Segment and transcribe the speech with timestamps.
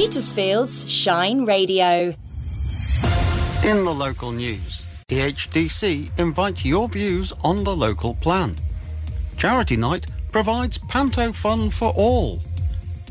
[0.00, 2.14] Petersfield's Shine Radio.
[3.62, 8.56] In the local news, EHDC invite your views on the local plan.
[9.36, 12.40] Charity Night provides Panto Fun for all.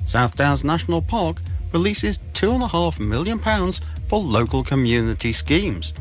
[0.04, 1.42] South Downs National Park
[1.74, 3.38] releases £2.5 million
[4.08, 5.94] for local community schemes.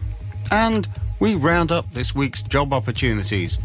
[0.50, 0.88] And
[1.20, 3.58] we round up this week's job opportunities.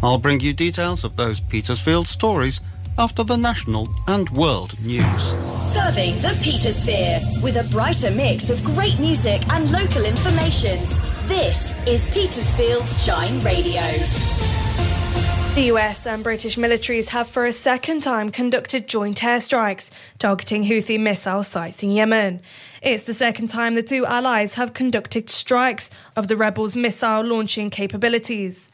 [0.00, 2.60] I'll bring you details of those Petersfield stories
[2.98, 5.32] after the national and world news.
[5.72, 10.76] Serving the Petersphere with a brighter mix of great music and local information.
[11.28, 13.82] This is Petersfield's Shine Radio.
[15.54, 21.00] The US and British militaries have for a second time conducted joint airstrikes targeting Houthi
[21.00, 22.40] missile sites in Yemen.
[22.82, 27.70] It's the second time the two allies have conducted strikes of the rebels' missile launching
[27.70, 28.70] capabilities.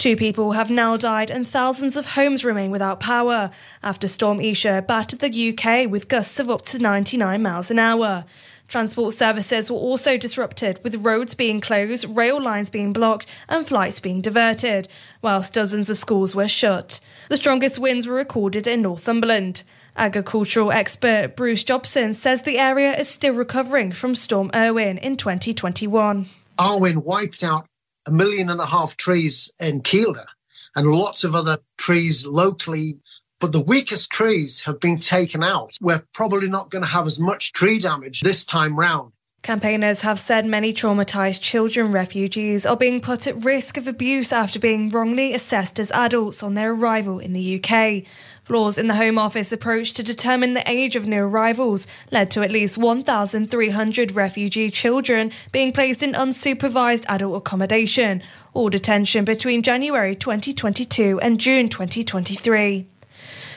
[0.00, 3.50] Two people have now died and thousands of homes remain without power
[3.82, 8.24] after Storm Isha battered the UK with gusts of up to 99 miles an hour.
[8.66, 14.00] Transport services were also disrupted, with roads being closed, rail lines being blocked, and flights
[14.00, 14.88] being diverted,
[15.20, 16.98] whilst dozens of schools were shut.
[17.28, 19.64] The strongest winds were recorded in Northumberland.
[19.98, 26.24] Agricultural expert Bruce Jobson says the area is still recovering from Storm Arwen in 2021.
[26.58, 27.66] Arwen wiped out
[28.06, 30.26] a million and a half trees in Kielder
[30.76, 32.98] and lots of other trees locally
[33.40, 35.72] but the weakest trees have been taken out.
[35.80, 39.12] We're probably not going to have as much tree damage this time round.
[39.42, 44.58] Campaigners have said many traumatised children refugees are being put at risk of abuse after
[44.58, 48.04] being wrongly assessed as adults on their arrival in the UK.
[48.50, 52.42] Flaws in the Home Office approach to determine the age of new arrivals led to
[52.42, 58.20] at least 1,300 refugee children being placed in unsupervised adult accommodation
[58.52, 62.88] or detention between January 2022 and June 2023.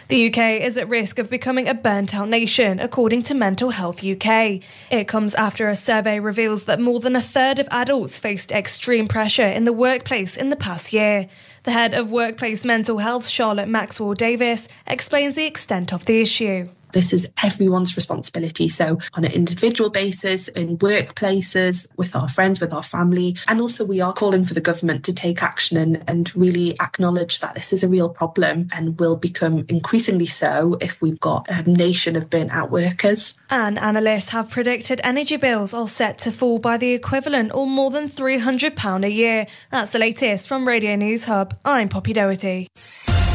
[0.10, 4.04] The UK is at risk of becoming a burnt out nation, according to Mental Health
[4.04, 4.60] UK.
[4.92, 9.08] It comes after a survey reveals that more than a third of adults faced extreme
[9.08, 11.28] pressure in the workplace in the past year.
[11.64, 16.70] The head of Workplace Mental Health, Charlotte Maxwell Davis, explains the extent of the issue
[16.94, 18.70] this is everyone's responsibility.
[18.70, 23.36] So, on an individual basis, in workplaces, with our friends, with our family.
[23.48, 27.40] And also, we are calling for the government to take action and, and really acknowledge
[27.40, 31.64] that this is a real problem and will become increasingly so if we've got a
[31.64, 33.36] nation of burnt out workers.
[33.50, 37.92] And analysts have predicted energy bills are set to fall by the equivalent or more
[37.92, 39.48] than £300 a year.
[39.72, 41.58] That's the latest from Radio News Hub.
[41.66, 42.70] I'm Poppy Doherty.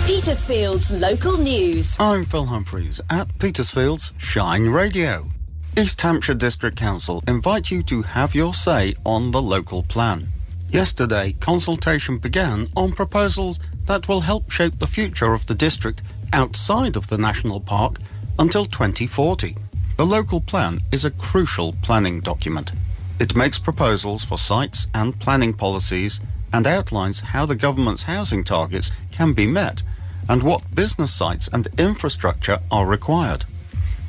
[0.08, 1.94] Petersfield's local news.
[2.00, 5.28] I'm Phill Humphries at Petersfield's Shine Radio.
[5.76, 10.28] East Hampshire District Council invite you to have your say on the local plan.
[10.70, 16.00] Yesterday, consultation began on proposals that will help shape the future of the district
[16.32, 17.98] outside of the national park
[18.38, 19.56] until 2040.
[19.98, 22.72] The local plan is a crucial planning document.
[23.20, 26.18] It makes proposals for sites and planning policies
[26.50, 29.82] and outlines how the government's housing targets can be met
[30.28, 33.44] and what business sites and infrastructure are required.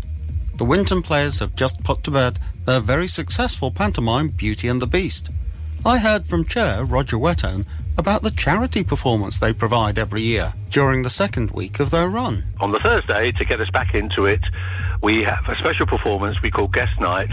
[0.56, 4.86] The Winton players have just put to bed their very successful pantomime Beauty and the
[4.86, 5.28] Beast.
[5.84, 11.02] I heard from Chair Roger Wetton about the charity performance they provide every year during
[11.02, 12.44] the second week of their run.
[12.60, 14.40] On the Thursday, to get us back into it,
[15.02, 17.30] we have a special performance we call Guest Night,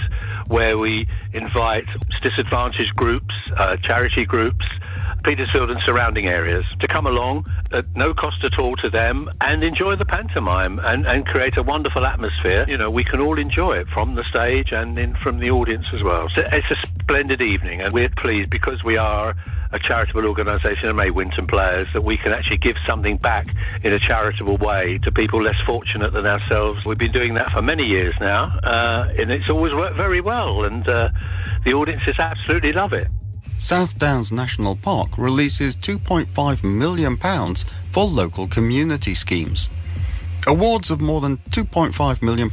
[0.47, 1.85] where we invite
[2.21, 4.65] disadvantaged groups, uh, charity groups,
[5.23, 9.63] Petersfield and surrounding areas to come along at no cost at all to them and
[9.63, 12.65] enjoy the pantomime and, and create a wonderful atmosphere.
[12.67, 15.85] You know, we can all enjoy it from the stage and in, from the audience
[15.93, 16.27] as well.
[16.29, 19.35] So it's a splendid evening and we're pleased because we are
[19.71, 23.47] a charitable organisation and May win some players that we can actually give something back
[23.83, 26.85] in a charitable way to people less fortunate than ourselves.
[26.85, 30.65] We've been doing that for many years now, uh, and it's always worked very well,
[30.65, 31.09] and uh,
[31.65, 33.07] the audiences absolutely love it.
[33.57, 37.15] South Downs National Park releases £2.5 million
[37.91, 39.69] for local community schemes.
[40.47, 42.49] Awards of more than £2.5 million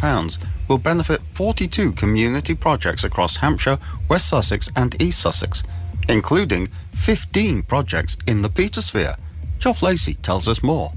[0.68, 3.78] will benefit 42 community projects across Hampshire,
[4.10, 5.62] West Sussex, and East Sussex,
[6.08, 9.16] including 15 projects in the Petersphere.
[9.58, 10.92] Geoff Lacey tells us more.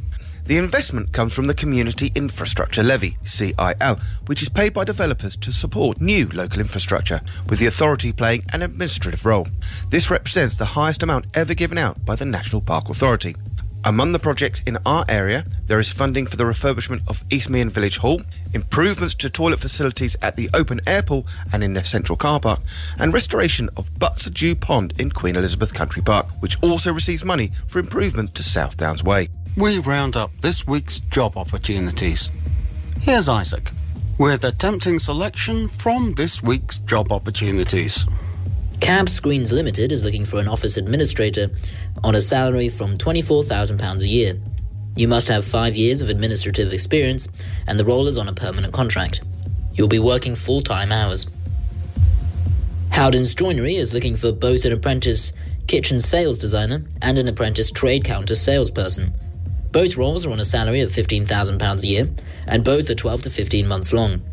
[0.45, 5.51] The investment comes from the Community Infrastructure Levy, CIL, which is paid by developers to
[5.51, 9.47] support new local infrastructure, with the authority playing an administrative role.
[9.89, 13.35] This represents the highest amount ever given out by the National Park Authority.
[13.83, 17.71] Among the projects in our area, there is funding for the refurbishment of East Meon
[17.71, 18.21] Village Hall,
[18.53, 22.59] improvements to toilet facilities at the open air pool and in the central car park,
[22.99, 27.51] and restoration of Butser Dew Pond in Queen Elizabeth Country Park, which also receives money
[27.67, 29.29] for improvements to South Downs Way.
[29.57, 32.29] We round up this week's job opportunities.
[32.99, 33.71] Here's Isaac
[34.19, 38.05] with a tempting selection from this week's job opportunities.
[38.81, 41.51] Cab Screens Limited is looking for an office administrator
[42.03, 44.39] on a salary from £24,000 a year.
[44.95, 47.27] You must have five years of administrative experience,
[47.67, 49.21] and the role is on a permanent contract.
[49.75, 51.27] You'll be working full time hours.
[52.89, 55.31] Howden's Joinery is looking for both an apprentice
[55.67, 59.13] kitchen sales designer and an apprentice trade counter salesperson.
[59.71, 62.09] Both roles are on a salary of £15,000 a year,
[62.47, 64.23] and both are 12 to 15 months long.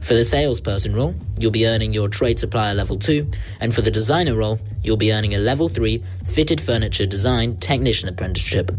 [0.00, 3.28] For the salesperson role, you'll be earning your trade supplier level 2,
[3.60, 8.08] and for the designer role, you'll be earning a level 3 fitted furniture design technician
[8.08, 8.70] apprenticeship.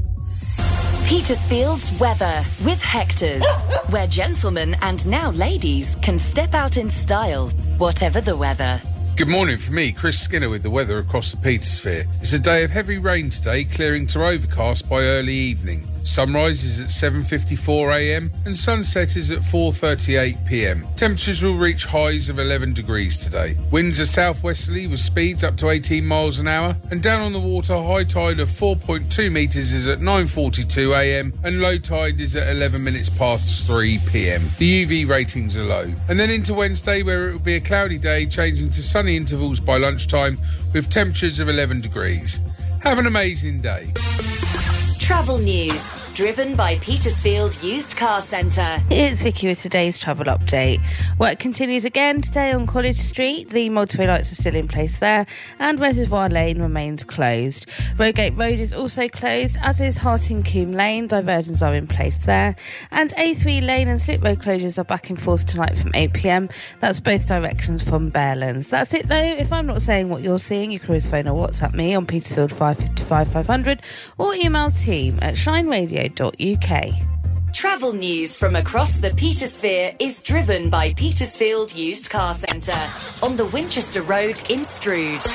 [1.08, 3.46] Petersfield's weather with Hector's,
[3.90, 8.82] where gentlemen and now ladies can step out in style, whatever the weather.
[9.18, 12.06] Good morning for me, Chris Skinner, with the weather across the Petersphere.
[12.22, 15.88] It's a day of heavy rain today, clearing to overcast by early evening.
[16.08, 20.96] Sunrise is at 7.54am and sunset is at 4.38pm.
[20.96, 23.58] Temperatures will reach highs of 11 degrees today.
[23.72, 27.40] Winds are southwesterly with speeds up to 18 miles an hour and down on the
[27.40, 32.82] water high tide of 4.2 metres is at 9.42am and low tide is at 11
[32.82, 34.58] minutes past 3pm.
[34.58, 35.92] The UV ratings are low.
[36.08, 39.60] And then into Wednesday where it will be a cloudy day changing to sunny intervals
[39.60, 40.38] by lunchtime
[40.74, 42.40] with temperatures of 11 degrees.
[42.82, 43.88] Have an amazing day.
[45.00, 46.07] Travel news.
[46.18, 48.82] Driven by Petersfield Used Car Centre.
[48.90, 50.84] It's Vicky with today's travel update.
[51.20, 53.52] Work continues again today on College Street.
[53.52, 55.28] The motorway lights are still in place there,
[55.60, 57.68] and Reservoir Lane remains closed.
[58.00, 61.06] Rogate Road is also closed, as is Harting Hartingcombe Lane.
[61.06, 62.56] Diversions are in place there,
[62.90, 66.50] and A3 Lane and Slip Road closures are back in force tonight from 8 pm.
[66.80, 68.70] That's both directions from Bearlands.
[68.70, 69.16] That's it though.
[69.16, 72.08] If I'm not saying what you're seeing, you can always phone or WhatsApp me on
[72.08, 73.82] Petersfield 555 500
[74.18, 76.07] or email team at Shine Radio
[77.54, 82.90] Travel news from across the Petersphere is driven by Petersfield Used Car Centre
[83.24, 85.26] on the Winchester Road in Stroud.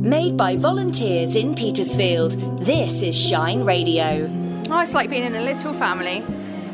[0.00, 2.32] Made by volunteers in Petersfield,
[2.64, 4.30] this is Shine Radio.
[4.70, 6.22] Oh, it's like being in a little family.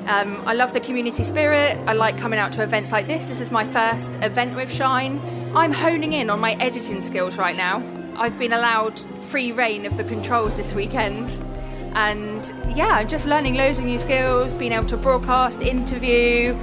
[0.06, 1.76] Um, I love the community spirit.
[1.86, 3.24] I like coming out to events like this.
[3.24, 5.20] This is my first event with Shine.
[5.54, 7.82] I'm honing in on my editing skills right now.
[8.14, 11.42] I've been allowed free reign of the controls this weekend
[11.94, 16.56] and yeah, just learning loads of new skills, being able to broadcast, interview.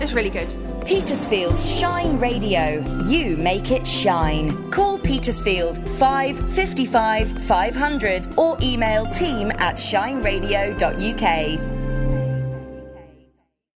[0.00, 0.52] It's really good.
[0.84, 2.84] Petersfield's Shine Radio.
[3.06, 4.70] You make it shine.
[4.70, 11.73] Call Petersfield 555 500 or email team at shineradio.uk.